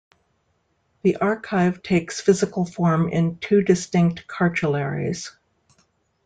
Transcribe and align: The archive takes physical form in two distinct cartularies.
The 1.03 1.17
archive 1.17 1.83
takes 1.83 2.21
physical 2.21 2.65
form 2.65 3.09
in 3.09 3.37
two 3.37 3.61
distinct 3.61 4.25
cartularies. 4.25 5.29